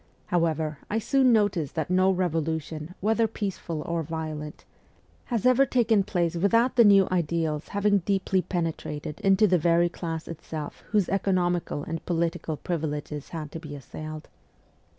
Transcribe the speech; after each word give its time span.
However, 0.25 0.79
I 0.89 0.97
soon 0.97 1.31
noticed 1.31 1.75
that 1.75 1.91
no 1.91 2.09
revolution, 2.09 2.95
whether 3.01 3.27
peaceful 3.27 3.83
or 3.83 4.01
violent, 4.01 4.65
has 5.25 5.45
ever 5.45 5.63
taken 5.63 6.01
place 6.03 6.35
without 6.35 6.75
the 6.75 6.83
new 6.83 7.07
ideals 7.11 7.67
having 7.67 7.99
deeply 7.99 8.41
penetrated 8.41 9.19
into 9.21 9.45
the 9.45 9.57
x 9.57 9.61
very 9.63 9.89
class 9.89 10.27
itself 10.27 10.83
whose 10.89 11.07
economical 11.07 11.83
and 11.83 12.03
political 12.03 12.57
privileges 12.57 13.29
had 13.29 13.51
to 13.51 13.59
be 13.59 13.75
assailed. 13.75 14.27